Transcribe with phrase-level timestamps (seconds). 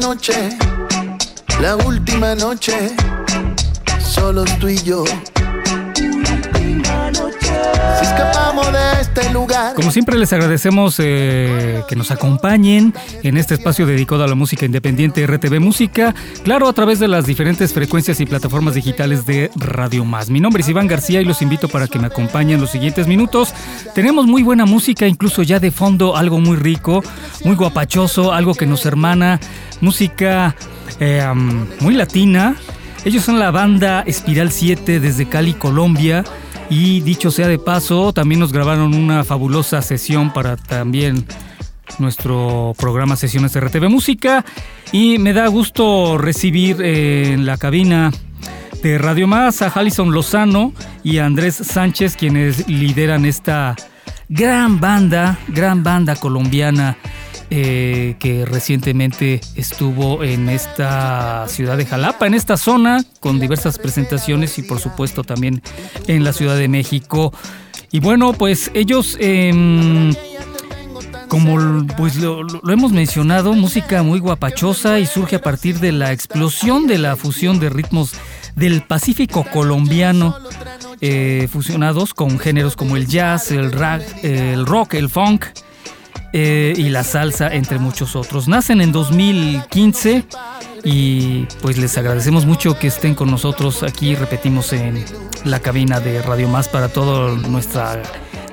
[0.00, 0.32] Noche,
[1.60, 2.72] la última noche,
[4.02, 5.04] solo tú y yo.
[9.10, 9.74] Este.
[9.74, 14.66] Como siempre les agradecemos eh, que nos acompañen en este espacio dedicado a la música
[14.66, 20.04] independiente RTV Música, claro, a través de las diferentes frecuencias y plataformas digitales de Radio
[20.04, 20.30] Más.
[20.30, 23.52] Mi nombre es Iván García y los invito para que me acompañen los siguientes minutos.
[23.94, 27.02] Tenemos muy buena música, incluso ya de fondo algo muy rico,
[27.44, 29.40] muy guapachoso, algo que nos hermana,
[29.80, 30.54] música
[30.98, 31.26] eh,
[31.80, 32.56] muy latina.
[33.04, 36.24] Ellos son la banda Espiral 7 desde Cali, Colombia.
[36.70, 41.26] Y dicho sea de paso, también nos grabaron una fabulosa sesión para también
[41.98, 44.44] nuestro programa Sesiones RTV Música.
[44.92, 48.12] Y me da gusto recibir eh, en la cabina
[48.84, 53.74] de Radio Más a Alison Lozano y a Andrés Sánchez, quienes lideran esta
[54.28, 56.96] gran banda, gran banda colombiana
[57.52, 64.56] eh, que recientemente estuvo en esta ciudad de Jalapa, en esta zona, con diversas presentaciones
[64.58, 65.60] y por supuesto también
[66.06, 67.32] en la Ciudad de México.
[67.90, 70.12] Y bueno, pues ellos, eh,
[71.26, 76.86] como pues lo, hemos mencionado, música muy guapachosa y surge a partir de la explosión
[76.86, 78.12] de la fusión de ritmos
[78.54, 80.36] del Pacífico colombiano.
[81.00, 85.46] Eh, fusionados con géneros como el jazz, el, rap, el rock, el funk,
[86.32, 88.48] eh, y la salsa, entre muchos otros.
[88.48, 90.24] Nacen en 2015
[90.84, 95.04] y pues les agradecemos mucho que estén con nosotros aquí, repetimos, en
[95.44, 98.02] la cabina de Radio Más para toda nuestra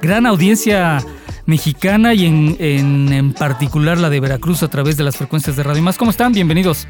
[0.01, 1.03] gran audiencia
[1.45, 5.63] mexicana y en, en, en particular la de Veracruz a través de las frecuencias de
[5.63, 5.97] Radio Más.
[5.97, 6.33] ¿Cómo están?
[6.33, 6.87] Bienvenidos.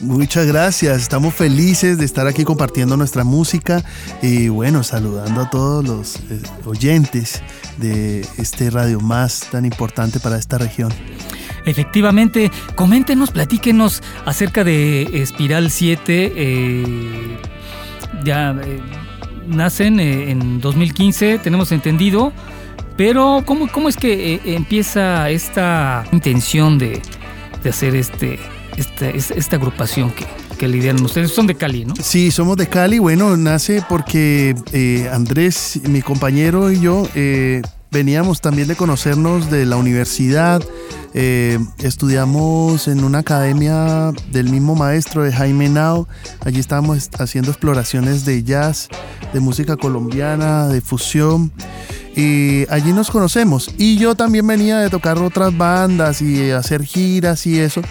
[0.00, 3.82] Muchas gracias, estamos felices de estar aquí compartiendo nuestra música
[4.20, 7.42] y bueno, saludando a todos los eh, oyentes
[7.78, 10.92] de este Radio Más tan importante para esta región.
[11.64, 16.32] Efectivamente, coméntenos, platíquenos acerca de Espiral 7.
[16.36, 17.38] Eh,
[18.22, 18.80] ya eh,
[19.46, 22.34] nacen en 2015, tenemos entendido,
[22.98, 27.00] pero ¿cómo, cómo es que empieza esta intención de,
[27.62, 28.38] de hacer este
[28.76, 30.26] esta, esta agrupación que,
[30.58, 31.32] que, lideran ustedes.
[31.32, 31.94] Son de Cali, ¿no?
[32.00, 32.98] Sí, somos de Cali.
[32.98, 39.66] Bueno, nace porque eh, Andrés, mi compañero y yo eh, veníamos también de conocernos de
[39.66, 40.62] la universidad.
[41.14, 46.06] Eh, estudiamos en una academia del mismo maestro de Jaime Nao.
[46.44, 48.88] Allí estábamos haciendo exploraciones de jazz,
[49.32, 51.52] de música colombiana, de fusión.
[52.14, 53.70] Y allí nos conocemos.
[53.78, 57.82] Y yo también venía de tocar otras bandas y hacer giras y eso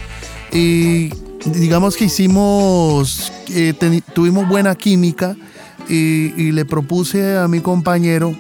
[0.55, 1.09] y
[1.45, 3.73] digamos que hicimos, eh,
[4.13, 5.35] tuvimos buena química
[5.89, 8.33] y, le propuse a mi compañero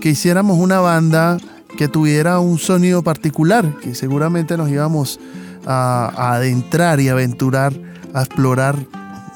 [0.00, 1.38] que hiciéramos una banda
[1.78, 5.20] que tuviera un sonido particular, que seguramente nos íbamos
[5.64, 7.72] a, a adentrar y aventurar,
[8.12, 8.76] a explorar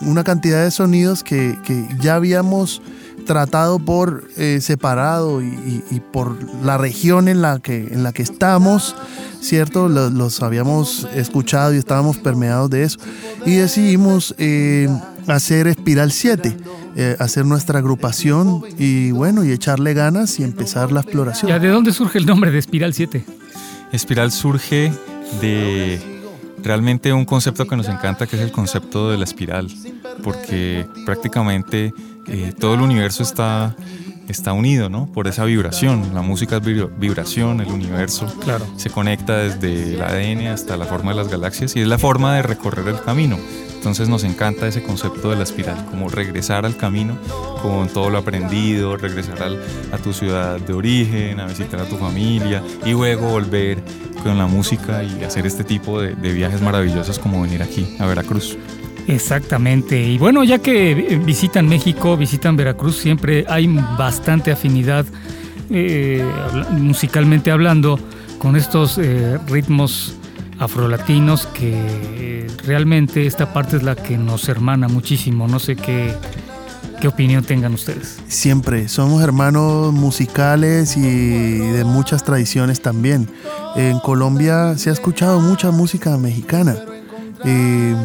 [0.00, 2.82] una cantidad de sonidos que, que ya habíamos
[3.24, 8.12] tratado por eh, separado y, y, y, por la región en la que, en la
[8.12, 8.94] que estamos,
[9.40, 9.88] ¿cierto?
[9.88, 12.98] Los, los habíamos escuchado y estábamos permeados de eso.
[13.46, 14.88] Y decidimos eh,
[15.26, 16.56] hacer Espiral 7,
[16.96, 21.48] eh, hacer nuestra agrupación y bueno, y echarle ganas y empezar la exploración.
[21.48, 23.24] ¿Ya de dónde surge el nombre de Espiral 7?
[23.92, 24.92] Espiral surge
[25.40, 26.00] de
[26.62, 29.68] realmente un concepto que nos encanta, que es el concepto de la espiral,
[30.22, 31.92] porque prácticamente
[32.26, 33.74] eh, todo el universo está,
[34.28, 35.06] está unido, ¿no?
[35.06, 36.14] Por esa vibración.
[36.14, 36.62] La música es
[36.98, 38.66] vibración, el universo claro.
[38.76, 42.34] se conecta desde el ADN hasta la forma de las galaxias y es la forma
[42.36, 43.38] de recorrer el camino.
[43.74, 47.18] Entonces nos encanta ese concepto de la espiral, como regresar al camino
[47.60, 49.62] con todo lo aprendido, regresar al,
[49.92, 53.82] a tu ciudad de origen, a visitar a tu familia y luego volver
[54.22, 58.06] con la música y hacer este tipo de, de viajes maravillosos como venir aquí a
[58.06, 58.56] Veracruz.
[59.06, 60.00] Exactamente.
[60.00, 63.66] Y bueno, ya que visitan México, visitan Veracruz, siempre hay
[63.98, 65.04] bastante afinidad
[65.70, 66.24] eh,
[66.70, 67.98] musicalmente hablando
[68.38, 70.14] con estos eh, ritmos
[70.58, 75.48] afrolatinos que realmente esta parte es la que nos hermana muchísimo.
[75.48, 76.14] No sé qué,
[77.00, 78.18] qué opinión tengan ustedes.
[78.28, 83.28] Siempre, somos hermanos musicales y de muchas tradiciones también.
[83.76, 86.76] En Colombia se ha escuchado mucha música mexicana,
[87.44, 87.96] eh,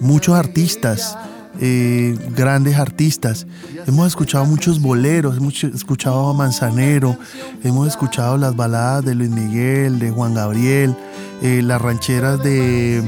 [0.00, 1.16] muchos artistas,
[1.60, 3.46] eh, grandes artistas.
[3.86, 7.16] Hemos escuchado muchos boleros, hemos escuchado a Manzanero,
[7.62, 10.96] hemos escuchado las baladas de Luis Miguel, de Juan Gabriel,
[11.42, 13.02] eh, las rancheras de,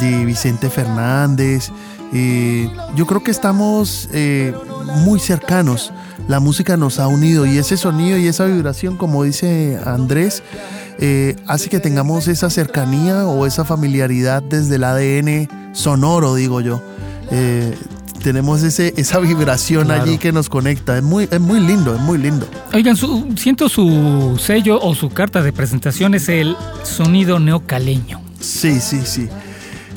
[0.00, 1.70] de Vicente Fernández.
[2.12, 4.08] Eh, yo creo que estamos
[5.04, 5.92] muy cercanos.
[6.28, 10.42] La música nos ha unido y ese sonido y esa vibración, como dice Andrés,
[10.98, 16.82] eh, hace que tengamos esa cercanía o esa familiaridad desde el ADN sonoro, digo yo.
[18.22, 20.96] tenemos ese, esa vibración allí que nos conecta.
[20.96, 22.48] Es muy, es muy lindo, es muy lindo.
[22.72, 28.20] Oigan, su, siento su sello o su carta de presentación es el sonido neocaleño.
[28.40, 29.28] Sí, sí, sí.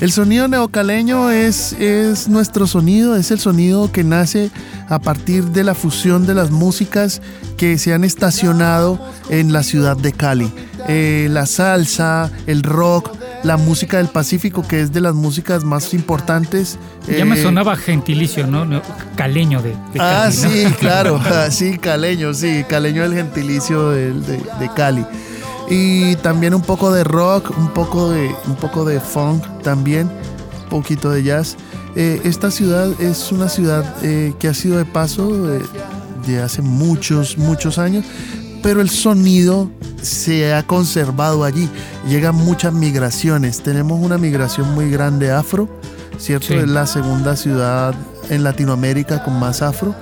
[0.01, 4.49] El sonido neocaleño es, es nuestro sonido, es el sonido que nace
[4.87, 7.21] a partir de la fusión de las músicas
[7.57, 8.97] que se han estacionado
[9.29, 10.49] en la ciudad de Cali.
[10.87, 13.11] Eh, la salsa, el rock,
[13.43, 16.77] la música del Pacífico, que es de las músicas más importantes.
[17.05, 18.81] Ya me Eh, sonaba gentilicio, ¿no?
[19.17, 20.49] Caleño de, de Ah, Cali, ¿no?
[20.69, 25.05] sí, claro, ah, sí, caleño, sí, caleño el gentilicio de, de- de Cali.
[25.69, 30.09] Y también un poco de rock, un poco de, un poco de funk también,
[30.63, 31.57] un poquito de jazz.
[31.95, 35.61] Eh, esta ciudad es una ciudad eh, que ha sido de paso de,
[36.25, 38.05] de hace muchos, muchos años,
[38.63, 39.69] pero el sonido
[40.01, 41.69] se ha conservado allí.
[42.07, 43.61] Llegan muchas migraciones.
[43.61, 45.69] Tenemos una migración muy grande afro,
[46.17, 46.47] ¿cierto?
[46.47, 46.55] Sí.
[46.55, 47.93] Es la segunda ciudad
[48.29, 49.95] en Latinoamérica con más afro.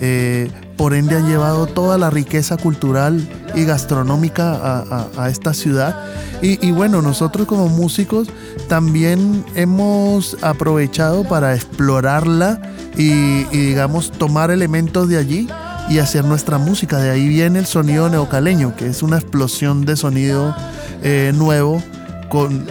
[0.00, 5.96] Eh, por ende han llevado toda la riqueza cultural y gastronómica a, esta ciudad.
[6.42, 8.28] Y, bueno, nosotros como músicos
[8.68, 12.60] también hemos aprovechado para explorarla
[12.98, 15.48] y, y, digamos tomar elementos de allí
[15.88, 16.98] y hacer nuestra música.
[16.98, 20.54] De ahí viene el sonido neocaleño, que es una explosión de sonido
[21.02, 21.82] eh, nuevo
[22.30, 22.66] con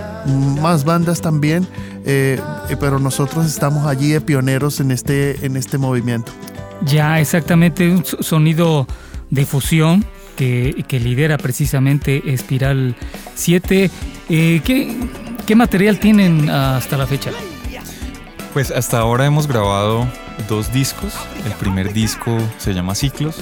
[0.60, 1.68] más bandas también,
[2.06, 2.40] eh,
[2.70, 6.32] eh, pero nosotros estamos allí de pioneros en este, en este movimiento.
[6.82, 8.88] Ya, exactamente, un so- sonido
[9.30, 10.06] de fusión
[10.36, 12.96] que, que lidera precisamente Espiral
[13.36, 13.90] 7.
[14.30, 14.96] Eh, ¿qué,
[15.46, 17.32] qué material tienen hasta la fecha?
[18.54, 20.08] Pues hasta ahora hemos grabado
[20.48, 21.14] dos discos.
[21.46, 23.36] El primer disco se llama Ciclos.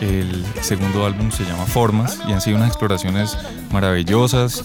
[0.00, 3.38] El segundo álbum se llama Formas y han sido unas exploraciones
[3.70, 4.64] maravillosas,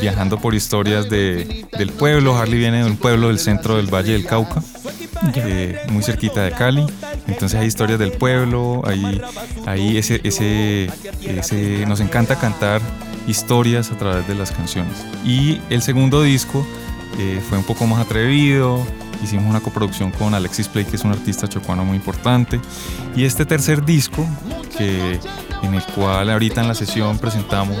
[0.00, 2.36] viajando por historias de, del pueblo.
[2.36, 4.60] Harley viene de un pueblo del centro del Valle del Cauca,
[5.36, 6.84] eh, muy cerquita de Cali.
[7.26, 9.20] Entonces hay historias del pueblo, hay,
[9.66, 10.90] hay ese, ese,
[11.22, 12.80] ese, nos encanta cantar
[13.26, 15.04] historias a través de las canciones.
[15.24, 16.66] Y el segundo disco
[17.18, 18.84] eh, fue un poco más atrevido,
[19.22, 22.60] hicimos una coproducción con Alexis Play, que es un artista chocuano muy importante.
[23.14, 24.26] Y este tercer disco,
[24.76, 25.20] que,
[25.62, 27.76] en el cual ahorita en la sesión presentamos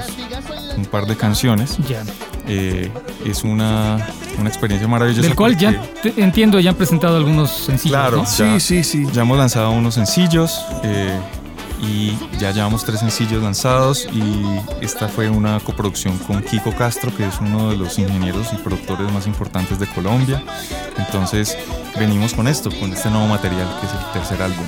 [0.76, 1.78] un par de canciones,
[2.46, 2.90] eh,
[3.24, 3.98] es una,
[4.38, 5.22] una experiencia maravillosa.
[5.26, 5.80] Del cual ya
[6.16, 7.96] entiendo, ya han presentado algunos sencillos.
[7.96, 8.16] Claro.
[8.18, 8.24] ¿no?
[8.24, 8.28] Ya.
[8.30, 9.06] Sí, sí, sí.
[9.12, 11.18] Ya hemos lanzado unos sencillos eh,
[11.80, 14.22] y ya llevamos tres sencillos lanzados y
[14.84, 19.10] esta fue una coproducción con Kiko Castro, que es uno de los ingenieros y productores
[19.12, 20.42] más importantes de Colombia.
[20.96, 21.56] Entonces
[21.98, 24.64] venimos con esto, con este nuevo material que es el tercer álbum.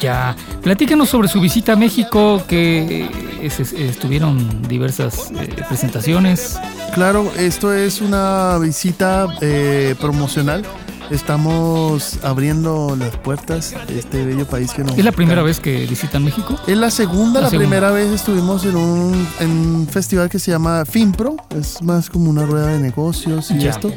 [0.00, 0.36] Ya.
[0.62, 3.10] Platícanos sobre su visita a México, que
[3.42, 6.58] es- es- estuvieron diversas eh, presentaciones.
[6.94, 10.62] Claro, esto es una visita eh, promocional.
[11.10, 15.84] Estamos abriendo las puertas de este bello país que nos ¿Es la primera vez que
[15.86, 16.58] visitan México?
[16.66, 17.68] Es la segunda, La la, segunda.
[17.68, 22.30] primera vez estuvimos en un, en un festival que se llama FinPro, es más como
[22.30, 23.70] una rueda de negocios y Ya.
[23.70, 23.92] esto,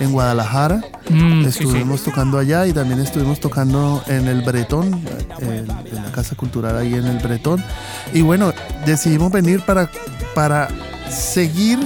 [0.00, 0.82] en Guadalajara.
[1.08, 1.64] Mm, sí, sí.
[1.64, 5.00] estuvimos tocando allá y también estuvimos tocando en el Bretón,
[5.40, 7.64] en, en la Casa Cultural ahí en el Bretón.
[8.12, 8.52] Y bueno,
[8.84, 9.90] decidimos venir para,
[10.34, 10.68] para
[11.08, 11.78] seguir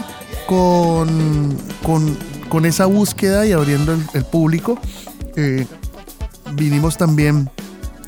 [0.52, 2.16] con, con,
[2.50, 4.78] con esa búsqueda y abriendo el, el público.
[5.36, 5.66] Eh,
[6.54, 7.48] vinimos también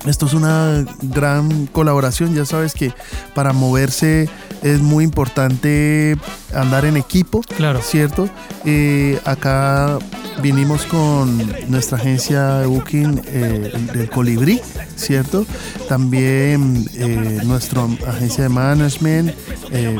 [0.06, 2.92] esto es una gran colaboración, ya sabes que
[3.34, 4.28] para moverse
[4.62, 6.16] es muy importante
[6.54, 7.80] andar en equipo, Claro.
[7.80, 8.28] ¿cierto?
[8.66, 9.98] Eh, acá
[10.42, 14.60] vinimos con nuestra agencia de booking eh, del Colibrí,
[14.94, 15.46] ¿cierto?
[15.88, 19.30] También eh, nuestra agencia de management,
[19.70, 19.96] eh,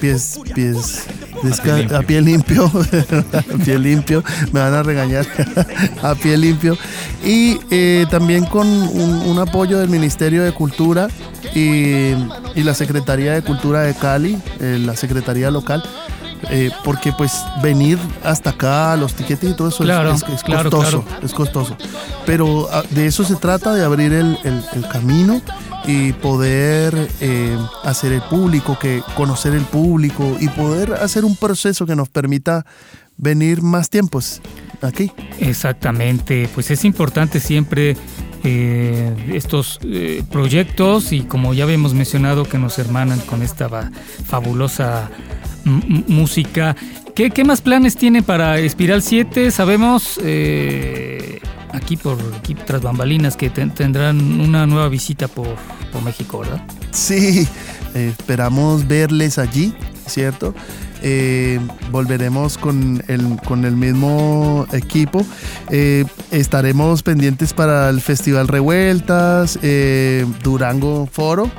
[0.00, 1.04] pies, pies
[1.42, 2.64] desca- a pie limpio,
[3.32, 5.26] a pie limpio, me van a regañar,
[6.02, 6.76] a pie limpio.
[7.24, 11.08] Y eh, también con un, un apoyo del Ministerio de Cultura
[11.54, 12.12] y,
[12.54, 15.82] y la Secretaría de Cultura de Cali, eh, la Secretaría local,
[16.50, 20.42] eh, porque pues venir hasta acá, los tiquetes y todo eso es- Claro, es, es
[20.44, 21.26] claro, costoso, claro.
[21.26, 21.76] es costoso.
[22.26, 25.40] Pero ah, de eso se trata, de abrir el, el- el camino
[25.88, 31.86] y poder eh, hacer el público, que conocer el público y poder hacer un proceso
[31.86, 32.66] que nos permita
[33.16, 34.42] venir más tiempos
[34.82, 35.10] aquí.
[35.40, 37.96] Exactamente, pues es importante siempre
[38.44, 43.90] eh, estos eh, proyectos y como ya habíamos mencionado que nos hermanan con esta
[44.26, 45.10] fabulosa
[45.64, 46.76] música.
[47.14, 49.50] ¿Qué, qué más planes tiene para Espiral 7?
[49.50, 51.40] Sabemos eh,
[51.72, 55.48] aquí por aquí tras bambalinas que ten- tendrán una nueva visita por,
[55.92, 56.62] por México, ¿verdad?
[56.90, 57.46] Sí,
[57.94, 59.74] eh, esperamos verles allí,
[60.06, 60.54] ¿cierto?
[61.00, 61.60] Eh,
[61.92, 65.24] volveremos con el, con el mismo equipo.
[65.70, 71.50] Eh, estaremos pendientes para el Festival Revueltas, eh, Durango Foro,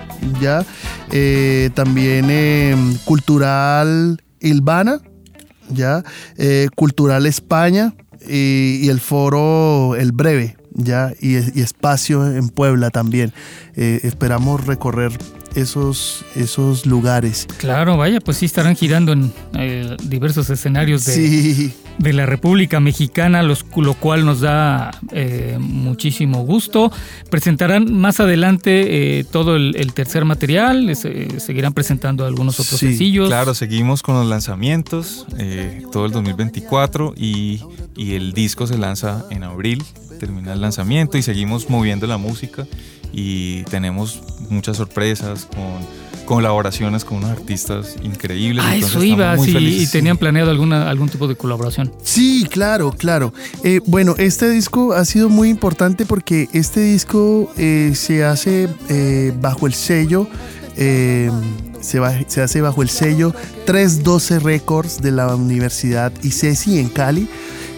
[0.41, 0.65] ya.
[1.73, 4.99] También Cultural Ilvana,
[5.69, 6.03] ya.
[6.75, 7.93] Cultural España
[8.29, 11.13] y, y el Foro El Breve, ya.
[11.19, 13.33] Y, Espacio en Puebla también.
[13.75, 15.12] Eh, esperamos recorrer
[15.55, 17.47] esos, esos lugares.
[17.57, 22.79] Claro, vaya, pues sí estarán girando en eh, diversos escenarios de, Sí, de la República
[22.79, 26.91] Mexicana, los- lo cual nos da eh, muchísimo gusto.
[27.29, 30.95] Presentarán más adelante eh, todo el, el tercer material, eh,
[31.39, 33.27] seguirán presentando algunos otros Sí, sencillos.
[33.27, 37.61] Claro, seguimos con los lanzamientos eh, todo el 2024 y,
[37.95, 39.83] y el disco se lanza en abril,
[40.19, 42.67] termina el lanzamiento y seguimos moviendo la música
[43.11, 48.63] y tenemos muchas sorpresas con colaboraciones con unos artistas increíbles.
[48.67, 49.91] Ah, eso iba, sí, y felices.
[49.91, 51.91] tenían planeado alguna, algún tipo de colaboración.
[52.03, 53.33] sí, claro, claro.
[53.63, 59.33] Eh, bueno, este disco ha sido muy importante porque este disco eh, se hace eh,
[59.41, 60.27] bajo el sello.
[60.77, 61.31] eh,
[61.81, 63.33] se, va- se hace bajo el sello
[63.65, 67.27] 312 Records de la Universidad ICESI en Cali.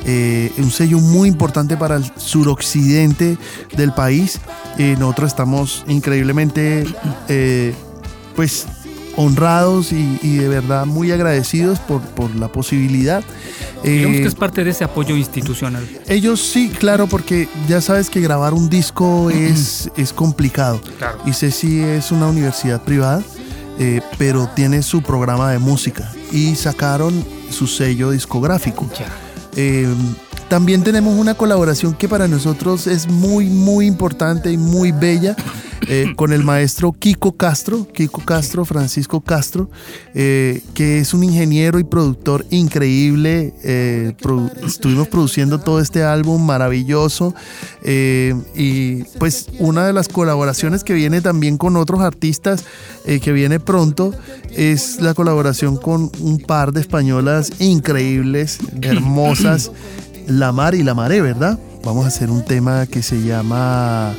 [0.05, 3.37] Eh, un sello muy importante para el suroccidente
[3.75, 4.39] del país.
[4.77, 6.85] Eh, nosotros estamos increíblemente,
[7.27, 7.73] eh,
[8.35, 8.65] pues,
[9.17, 13.21] honrados y, y de verdad muy agradecidos por, por la posibilidad.
[13.83, 15.85] Digamos Eh, que es parte de ese apoyo institucional.
[16.07, 20.79] ellos sí, claro, porque ya sabes que grabar un disco es, es complicado.
[20.97, 21.17] Claro.
[21.25, 23.21] Y Ceci es una universidad privada,
[23.79, 28.87] eh, pero tiene su programa de música y sacaron su sello discográfico.
[28.97, 29.07] Ya.
[29.55, 29.93] Eh,
[30.51, 35.33] también tenemos una colaboración que para nosotros es muy, muy importante y muy bella
[35.87, 39.69] eh, con el maestro Kiko Castro, Kiko Castro, Francisco Castro,
[40.13, 43.53] eh, que es un ingeniero y productor increíble.
[43.63, 47.33] eh, produ- estuvimos produciendo todo este álbum maravilloso
[47.85, 52.65] y pues una de las colaboraciones que viene también con otros artistas
[53.05, 54.13] que viene pronto
[54.51, 59.71] es la colaboración con un par de españolas increíbles, hermosas,
[60.31, 61.57] La Mar y La Maré, ¿verdad?
[61.83, 64.13] Vamos a hacer un tema que se llama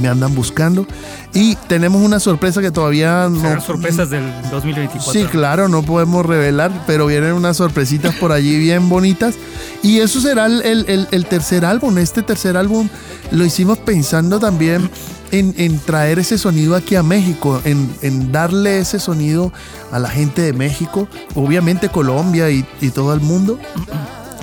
[0.00, 0.86] Me andan buscando
[1.34, 5.12] y tenemos una sorpresa que todavía no Serán sorpresas del 2024.
[5.12, 9.34] Sí, claro, no podemos revelar, pero vienen unas sorpresitas por allí bien bonitas.
[9.82, 11.98] Y eso será el, el- el- tercer álbum.
[11.98, 12.88] Este tercer álbum
[13.30, 14.88] lo hicimos pensando también
[15.32, 19.52] en, en traer ese sonido aquí a México, en, en darle ese sonido
[19.90, 23.58] a la gente de México, obviamente Colombia y, y todo el mundo.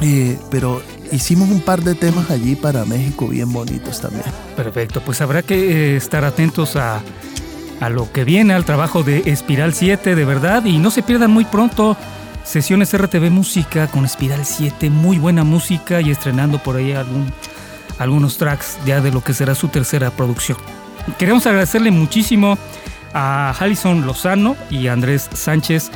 [0.02, 4.26] Eh, pero hicimos un par de temas allí para México bien bonitos también.
[4.56, 5.56] Perfecto, pues habrá que
[5.94, 7.02] eh, estar atentos a,
[7.80, 11.32] a lo que viene, al trabajo de Espiral 7, de verdad, y no se pierdan
[11.32, 11.98] muy pronto
[12.44, 17.32] sesiones RTV Música con Espiral 7, muy buena música y estrenando por ahí algún,
[18.00, 20.58] algunos tracks ya de lo que será su tercera producción.
[21.18, 22.58] Queremos agradecerle muchísimo
[23.14, 25.92] a Alison Lozano y Andrés Sánchez,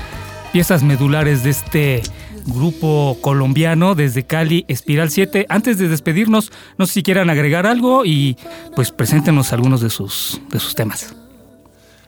[0.52, 2.04] piezas medulares de este
[2.46, 5.46] grupo colombiano desde Cali, Espiral 7.
[5.50, 8.38] Antes de despedirnos, no sé si quieran agregar algo y
[8.76, 11.16] pues preséntenos algunos de sus, de sus temas.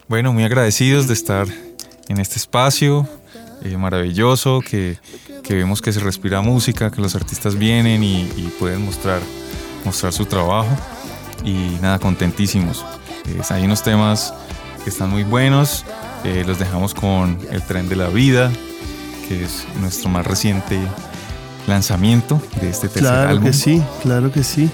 [0.07, 1.47] Bueno, muy agradecidos de estar
[2.07, 3.07] en este espacio
[3.63, 4.99] eh, maravilloso, que,
[5.43, 8.25] que vemos que se respira música, que los artistas vienen y,
[8.59, 9.21] pueden mostrar,
[9.83, 10.69] mostrar su trabajo.
[11.43, 12.85] Y nada, contentísimos.
[13.49, 14.33] Hay unos temas
[14.83, 15.85] que están muy buenos.
[16.23, 18.51] eh, los dejamos con El tren de la vida,
[19.27, 20.79] que es nuestro más reciente
[21.67, 23.45] lanzamiento de este tercer Claro álbum.
[23.45, 24.69] que sí, claro que sí.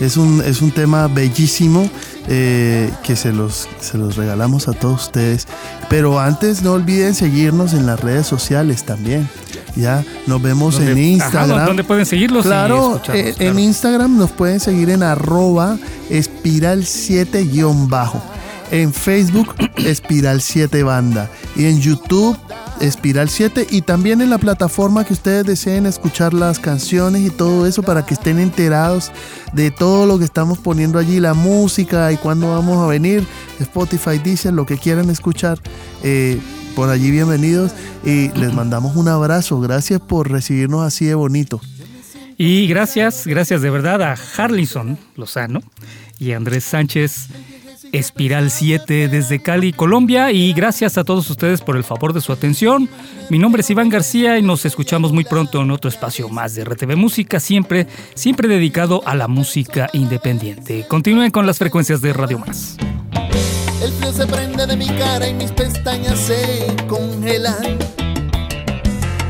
[0.00, 1.88] Es un, es un tema bellísimo
[2.28, 5.46] eh, que se los, se los regalamos a todos ustedes.
[5.88, 9.28] Pero antes no olviden seguirnos en las redes sociales también.
[9.76, 11.66] Ya nos vemos en ¿Dónde- ajá, Instagram.
[11.66, 12.44] ¿Dónde pueden seguirlos?
[12.44, 13.50] Claro, eh, Claro.
[13.52, 15.78] en Instagram nos pueden seguir en arroba
[16.10, 17.46] espiral 7
[17.88, 18.20] bajo.
[18.72, 21.30] En Facebook, espiral 7 banda.
[21.54, 22.36] Y en YouTube,
[22.82, 27.64] Espiral 7 y también en la plataforma que ustedes deseen escuchar las canciones y todo
[27.64, 29.12] eso para que estén enterados
[29.52, 33.24] de todo lo que estamos poniendo allí, la música y cuándo vamos a venir,
[33.60, 35.60] Spotify, dice lo que quieran escuchar.
[36.02, 36.40] Eh,
[36.74, 37.70] por allí bienvenidos
[38.04, 39.60] y les mandamos un abrazo.
[39.60, 41.60] Gracias por recibirnos así de bonito.
[42.36, 45.60] Y gracias, gracias de verdad a Harlison Lozano
[46.18, 47.28] y Andrés Sánchez
[47.92, 50.32] Espiral 7 desde Cali, Colombia.
[50.32, 52.88] Y gracias a todos ustedes por el favor de su atención.
[53.30, 56.64] Mi nombre es Iván García y nos escuchamos muy pronto en otro espacio más de
[56.64, 60.86] RTV Música, siempre, siempre dedicado a la música independiente.
[60.88, 62.76] Continúen con las frecuencias de Radio Más.
[63.82, 67.78] El frío se prende de mi cara y mis pestañas se congelan.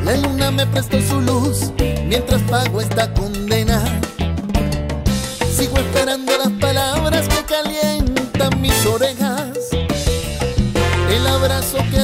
[0.05, 1.73] La luna me prestó su luz
[2.07, 3.83] mientras pago esta condena.
[5.57, 6.22] Sigo esperando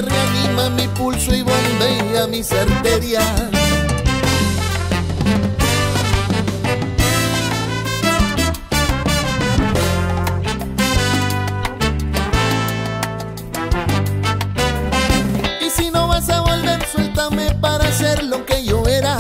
[0.03, 3.25] reanima mi pulso y bombea mis arterias.
[15.61, 19.17] Y si no vas a volver, suéltame para ser lo que yo era.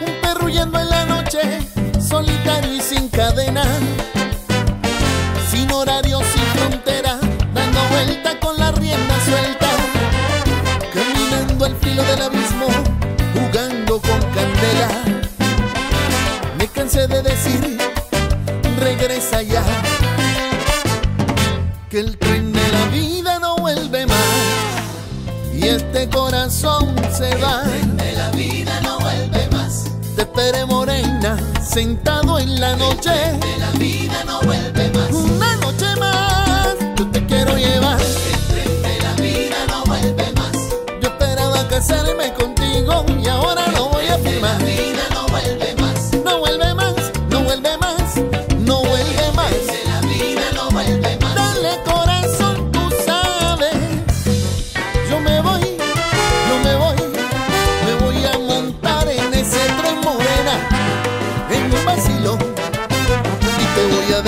[0.00, 1.40] Un perro huyendo en la noche,
[2.00, 3.64] solitario y sin cadena.
[9.28, 9.68] Suelta.
[10.94, 12.68] Caminando al filo del abismo,
[13.34, 14.90] jugando con candela.
[16.58, 17.78] Me cansé de decir,
[18.80, 19.64] regresa ya.
[21.90, 24.58] Que el tren de la vida no vuelve más
[25.54, 27.62] y este corazón se va.
[27.64, 29.84] de la vida no vuelve más.
[30.16, 33.10] Te esperé morena, sentado en la noche.
[33.10, 33.97] de la vida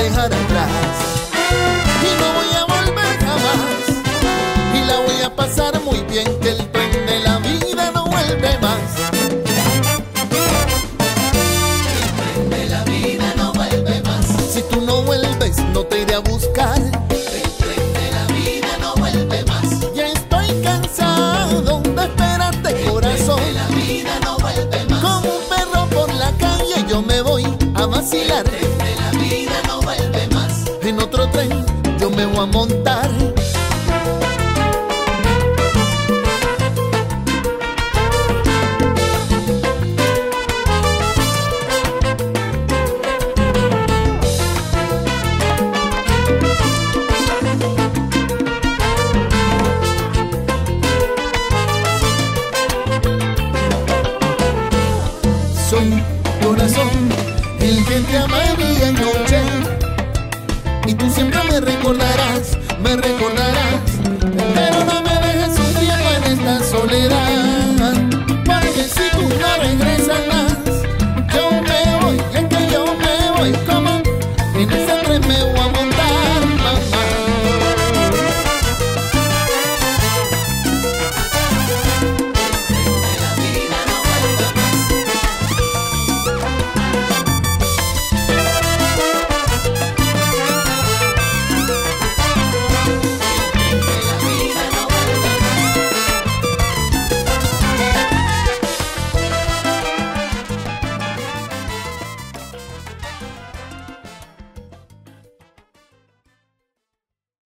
[0.02, 0.70] dejar atrás.
[2.02, 3.84] Y no voy a volver jamás,
[4.74, 8.58] y la voy a pasar muy bien, que el tren de la vida no vuelve
[8.58, 8.78] más.
[11.92, 14.26] El tren de la vida no vuelve más.
[14.52, 16.99] Si tú no vuelves, no te iré a buscar.